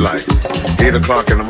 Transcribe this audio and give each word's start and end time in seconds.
daylight, 0.00 0.26
8 0.80 0.94
o'clock 0.94 1.30
in 1.30 1.38
the 1.38 1.44
morning. 1.44 1.49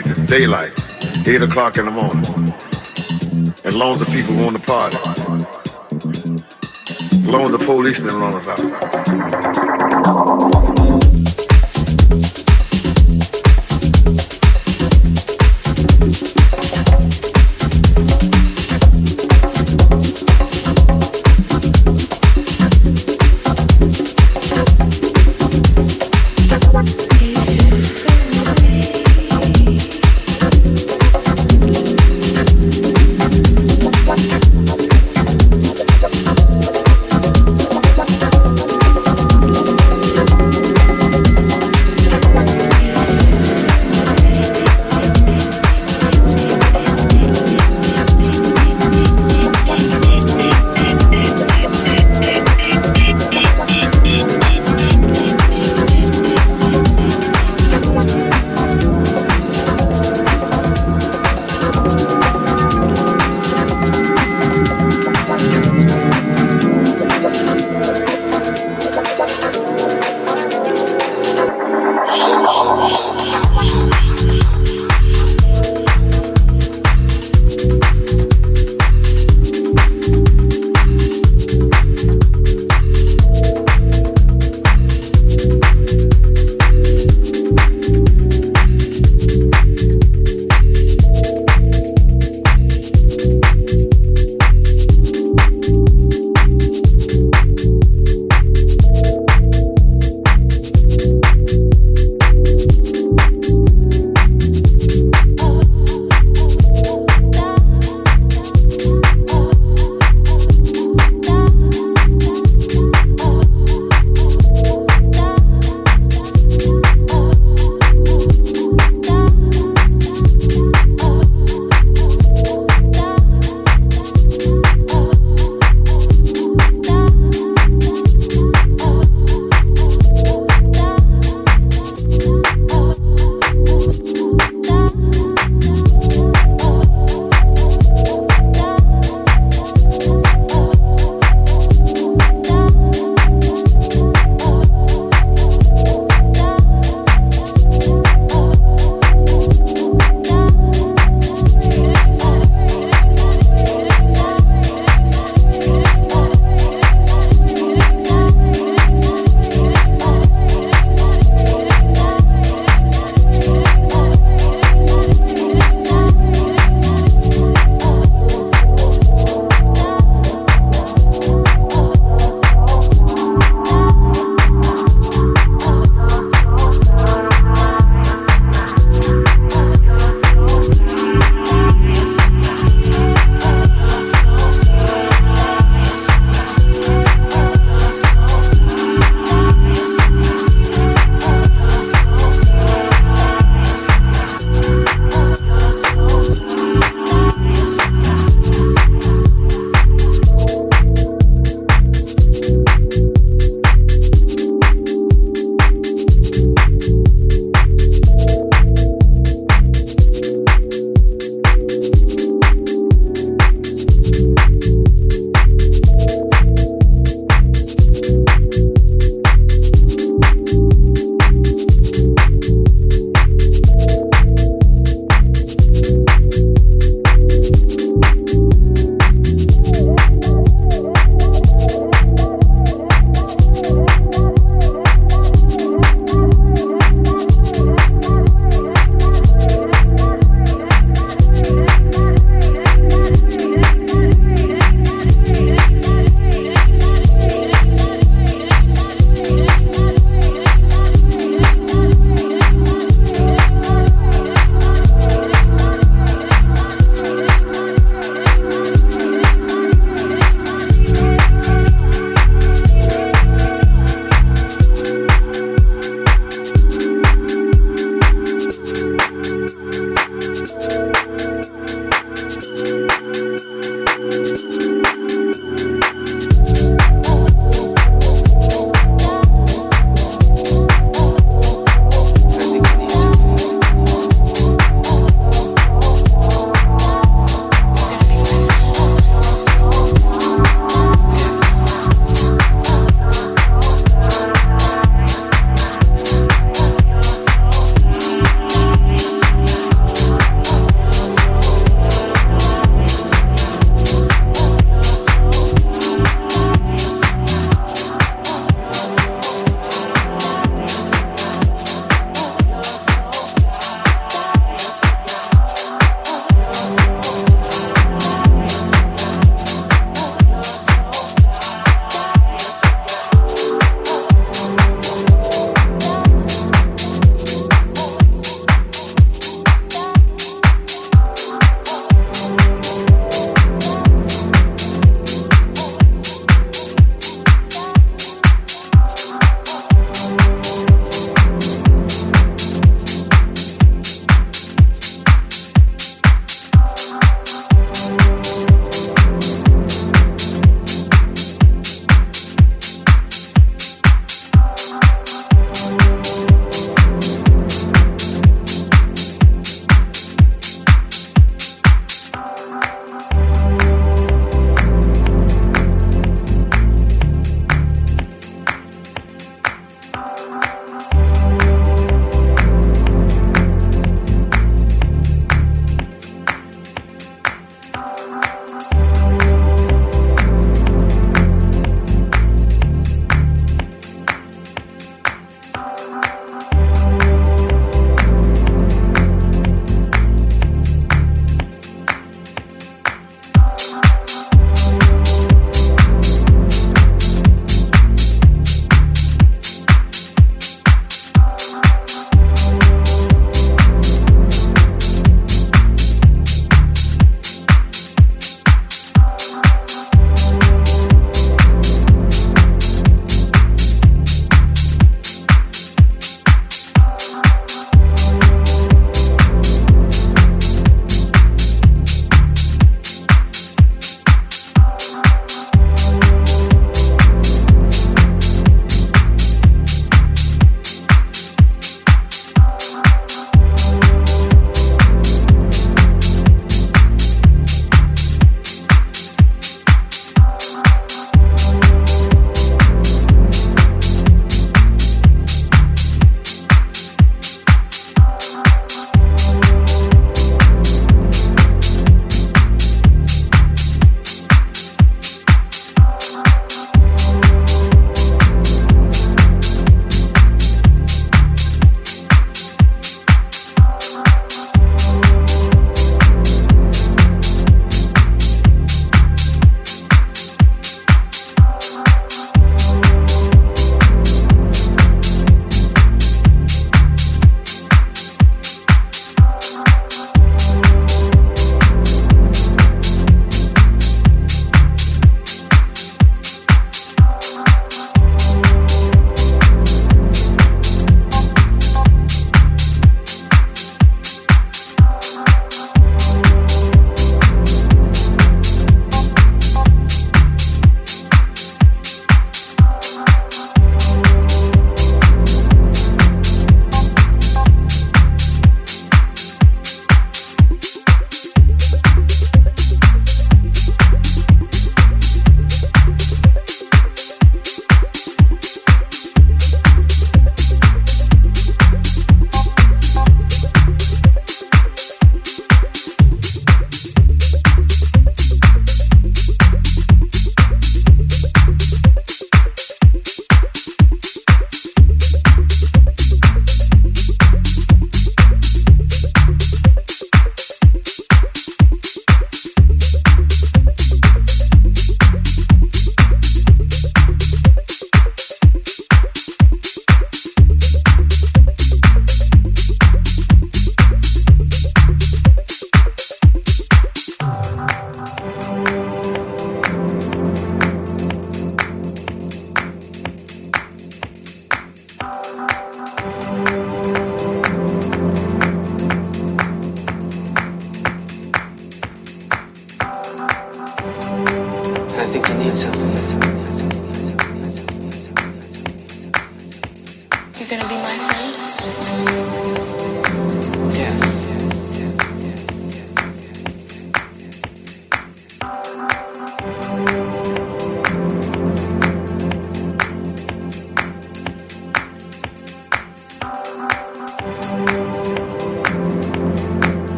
Daylight, 0.00 0.72
8 1.26 1.42
o'clock 1.42 1.76
in 1.76 1.84
the 1.84 1.90
morning. 1.90 2.24
As 3.64 3.74
long 3.76 4.00
as 4.00 4.06
the 4.06 4.12
people 4.12 4.34
want 4.36 4.56
to 4.56 4.62
party. 4.62 4.96
As 6.06 7.26
long 7.26 7.44
as 7.44 7.50
the 7.50 7.64
police 7.64 8.00
didn't 8.00 8.20
run 8.20 8.34
us 8.34 8.48
out. 8.48 9.61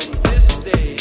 from 0.00 0.22
this 0.22 0.64
day. 0.64 0.93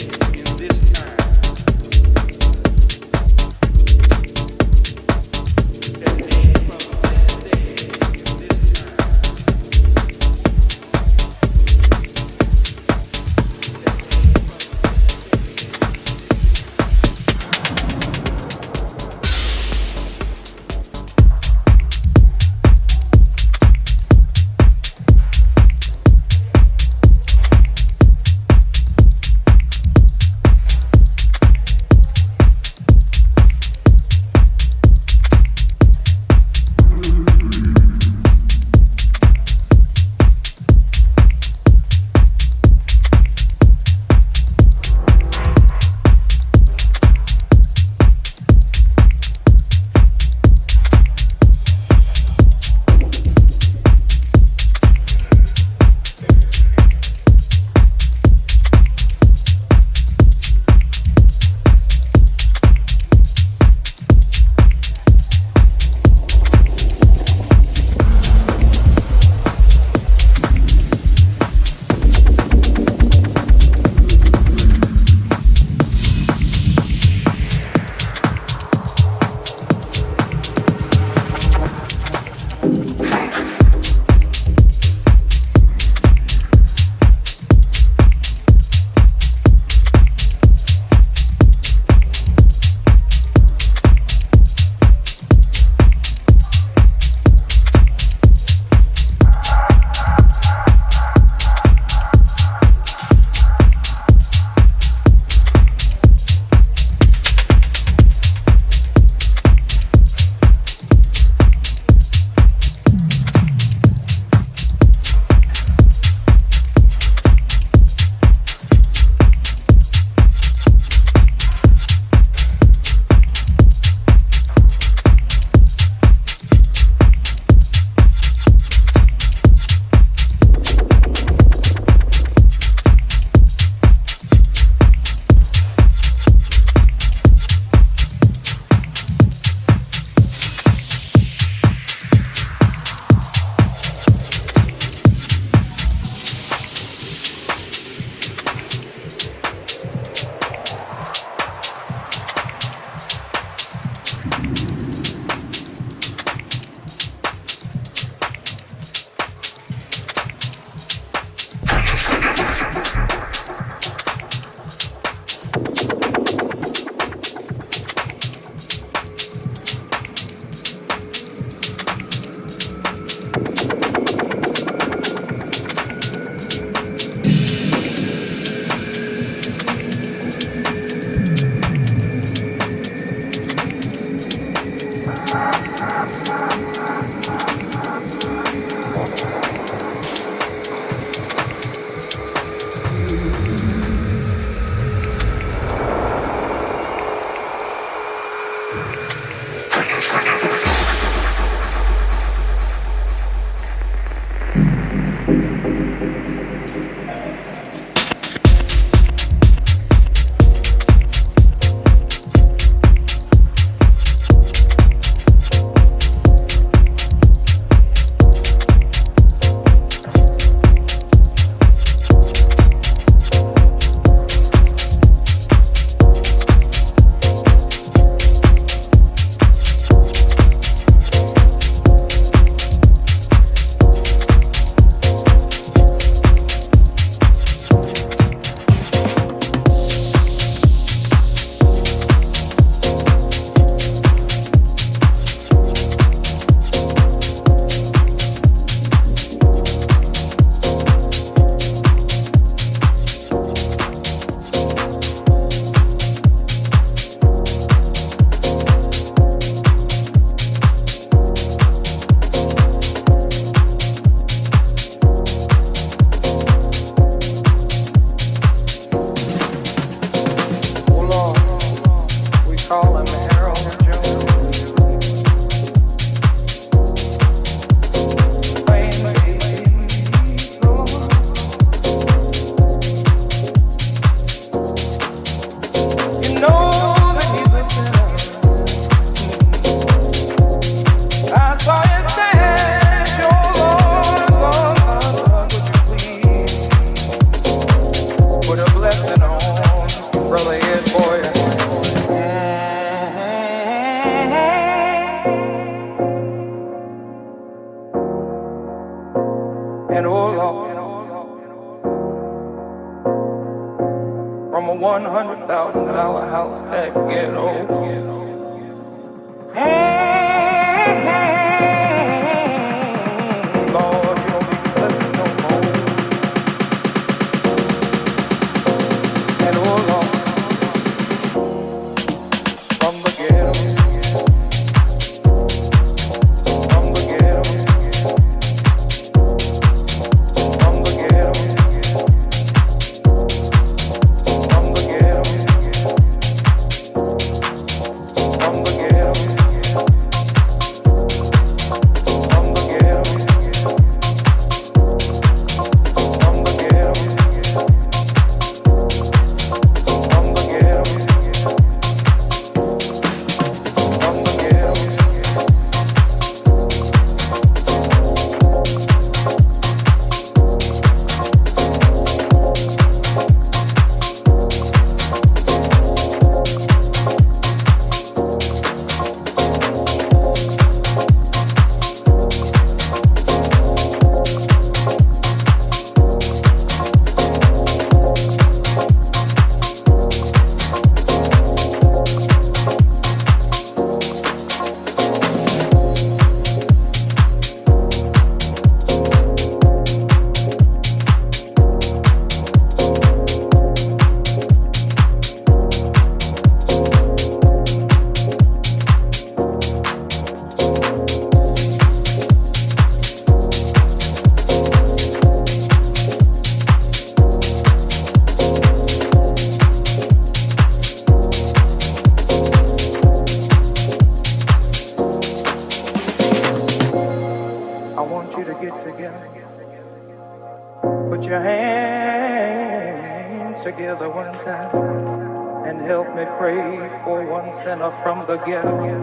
The 438.28 438.38
ghetto. 438.38 439.03